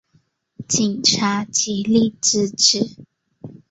[0.67, 2.89] 警察极力自制